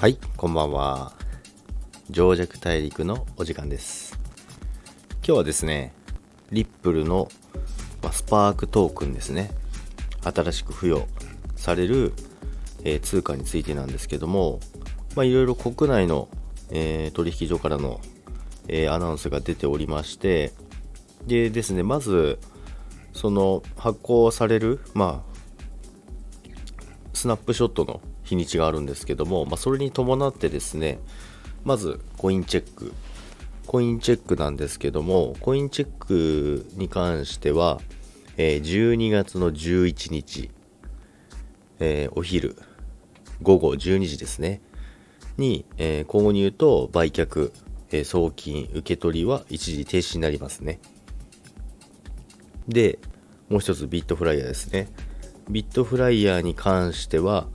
[0.00, 1.12] はい、こんばんは。
[2.08, 4.18] 情弱大陸のお時間です。
[5.16, 5.92] 今日はですね、
[6.50, 7.28] リップルの、
[8.10, 9.50] スパークトークンですね。
[10.22, 11.06] 新しく付与
[11.54, 12.14] される、
[12.82, 14.60] えー通貨についてなんですけども、
[15.16, 16.30] まあ、いろいろ国内の、
[16.70, 18.00] えー取引所からの、
[18.68, 20.54] えーアナウンスが出ておりまして、
[21.26, 22.38] でですね、まず、
[23.12, 26.50] その発行される、まあ、
[27.12, 30.98] スナップショットの日にちがあるんですけども、まあ、それに伴ってですね、
[31.64, 32.92] まずコインチェック。
[33.66, 37.80] コインチェックなんですけども、コインチェックに関しては、
[38.36, 40.50] えー12月の11日、
[41.78, 42.56] えーお昼、
[43.42, 44.60] 午後12時ですね、
[45.36, 47.52] に、えー購入と売却、
[47.92, 50.80] えー送金、受け取りは一時停止になりますね。
[52.66, 52.98] で、
[53.48, 54.88] もう一つビットフライヤーですね。
[55.48, 57.48] ビットフライヤーに関しては、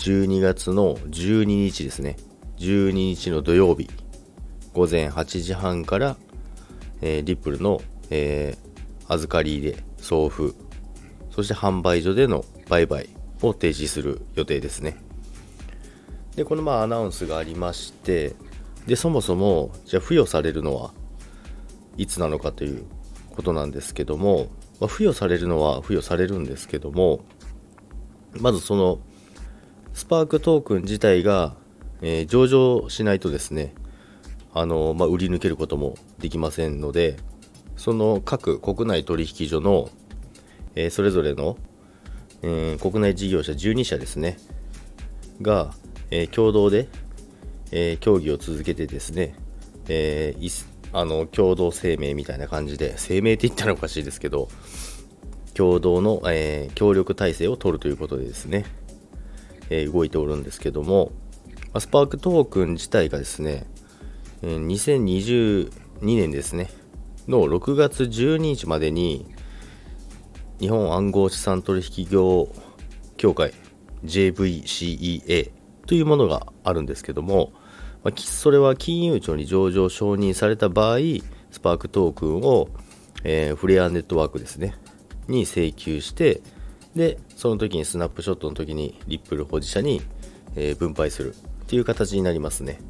[0.00, 2.16] 12月の12日ですね。
[2.56, 3.90] 12日の土曜日、
[4.72, 6.16] 午前8時半から、
[7.02, 8.70] えーリップルの、えー
[9.12, 10.54] 預かり入れ、送付、
[11.32, 13.08] そして販売所での売買
[13.42, 14.96] を停止する予定ですね。
[16.36, 18.34] で、このまあアナウンスがありまして、
[18.86, 20.94] で、そもそも、じゃあ付与されるのは
[21.98, 22.84] いつなのかという
[23.34, 24.48] ことなんですけども、
[24.80, 27.20] まあ、付与されるのは付与されるんですけども、
[28.38, 29.00] まずその
[30.00, 31.54] スパークトークン自体が、
[32.00, 33.74] えー上場しないとですね、
[34.54, 37.18] あのまあ、売り抜けることもできませんので、
[37.76, 39.90] その各国内取引所の、
[40.74, 41.58] えーそれぞれの、
[42.40, 44.38] えー国内事業者12社ですね、
[45.42, 45.74] が、
[46.10, 46.88] え共同で、
[47.70, 49.34] え協議を続けてですね、
[49.86, 50.34] え
[50.94, 54.48] あの共同声明みたいな感じで、声明って言ったらおかしいですけど、
[55.52, 58.64] 共同の、え協力体制を取るということでですね、
[59.70, 61.12] え動いておるんですけども、
[61.72, 63.66] まスパークトークン自体がですね、
[64.42, 65.70] え2022
[66.02, 66.70] 年ですね、
[67.28, 69.26] の6月12日までに、
[70.58, 72.48] 日本暗号資産取引業
[73.16, 73.54] 協会
[74.04, 75.50] JVCEA
[75.86, 77.52] というものがあるんですけども、
[78.02, 80.98] まそれは金融庁に上場承認された場合、
[81.50, 82.68] スパークトークンを、
[83.24, 84.74] えーフレアネットワークですね、
[85.28, 86.40] に請求して、
[86.94, 90.02] で、その時にスナップショットの時にリップル保持者に、
[90.56, 92.80] えー分配するっていう形になりますね。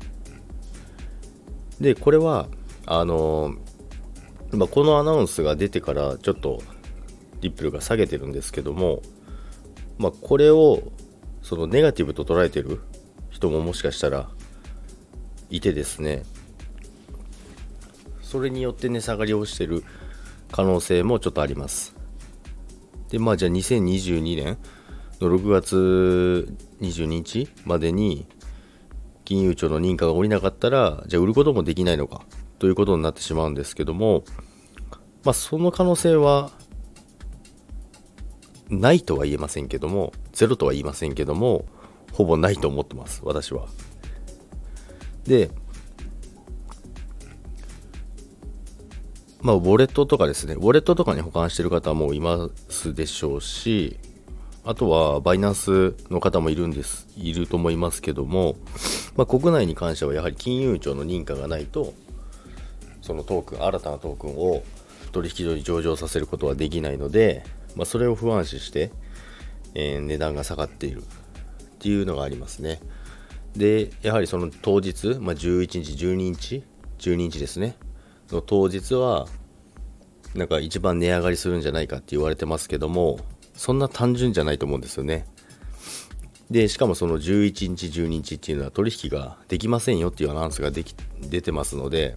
[1.81, 2.49] で、これは、
[2.87, 3.71] あのー
[4.53, 6.61] まあ、このアナウンスが出てからちょっと
[7.41, 9.03] リップルが下げてるんですけども、
[9.99, 10.83] まあ、これを
[11.43, 12.81] そのネガティブと捉えてる
[13.31, 14.29] 人ももしかしたら
[15.51, 16.25] いてですね
[18.23, 19.85] それによって値下がりをしてる
[20.51, 21.95] 可能性もちょっとあります
[23.11, 24.59] でまあじゃあ2022年
[25.21, 26.49] の6月
[26.81, 28.27] 22日までに
[29.25, 32.23] 金融庁の認可が下りなかったらじゃあ売ることもできないのか
[32.59, 34.25] ということになってしまうんですけども
[35.25, 36.51] まあその可能性は
[38.71, 41.67] ないとは言えませんけどもゼロとは言いませんけども
[42.13, 43.67] ほぼないと思ってます私は。
[45.25, 45.51] で
[49.43, 53.99] まあ、ウォレットとかですね、ウォレットとかに保管してる方もいますでしょうし、
[54.65, 58.57] あとはバイナンスの方もいるんです、いると思いますけども、
[59.17, 61.95] まあ、国内に関してはやはり金融庁の認可がないと、
[63.01, 64.63] そのトークン、新たなトークンを
[65.13, 67.43] 取引所に上場させることはできないので、
[67.77, 68.91] まあ、それを不安視して、
[69.75, 71.05] えー値段が下がっているっ
[71.79, 72.81] ていうのがありますね。
[73.57, 76.63] で、やはりその当日、まあ、11日、12日、
[76.99, 77.77] 12日ですね、
[78.37, 79.27] の当日は、
[80.35, 83.19] なんか一番値上がりするんじゃないかって言われてますけども、
[83.55, 85.27] そんな単純じゃないと思うんですよね。
[86.51, 92.17] で、しかもその11日、12日っていうのは取引ができませんよっていうアナウンスができ出てますので、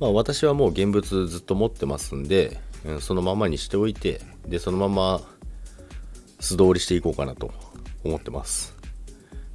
[0.00, 2.60] まあ私はもう現物ずっと持ってますんで、
[3.00, 5.20] そのままにしておいて、で、そのまま
[6.40, 7.52] 素通りしていこうかなと
[8.02, 8.74] 思ってます。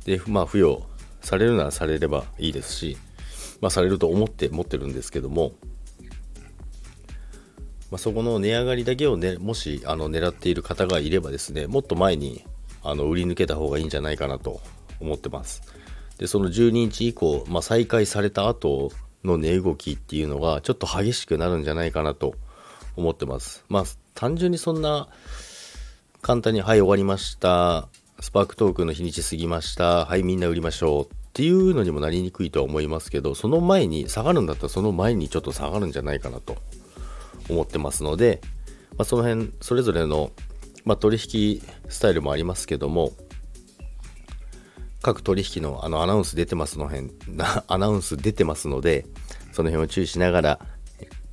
[0.06, 0.84] で、まあ付与
[1.22, 2.98] されるならされればいいですし、
[3.62, 5.54] まあされると思って持ってるんですけども、
[7.92, 12.46] まあ、そこの値上がりだけを、ね、もしあの狙っている方がいればですね、もっと前に
[12.84, 14.62] あの売り抜けた方がいいんじゃないかなと
[15.00, 15.62] 思ってます。
[16.18, 18.92] で、その12日以降、まあ、再開された後
[19.24, 22.36] の値動きっていうのがちょっと激しくなるんじゃないかなと
[22.96, 23.66] 思ってます。
[23.70, 23.84] まあ、
[24.14, 25.08] 単純にそんな
[26.22, 27.88] 簡単に、はい、終わりました。
[28.20, 30.06] スパークトークの日にち過ぎました。
[30.06, 31.19] はい、みんな売りましょう。
[31.40, 36.58] っていうのにもなりにくいとは思いますけど、その前に、下がるんだったらその前にちょっと下がるんじゃないかなと
[37.50, 38.42] 思ってますので、
[38.98, 40.32] まあ、その辺、それぞれの、
[40.84, 43.14] まあ、取引スタイルもありますけども、
[45.02, 47.10] 各取引のあのアナウンス出てますの辺、
[47.68, 49.06] アナウンス出てますので、
[49.54, 50.60] その辺を注意しながら、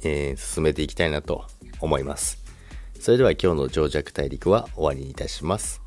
[0.04, 1.46] えー、進めていきたいなと
[1.80, 2.44] 思います。
[3.00, 5.82] それでは今日の情弱大陸は終わりにいたします。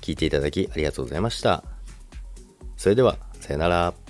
[0.00, 1.62] 聞いていただきありがとうございました。
[2.76, 4.01] それでは、さよなら。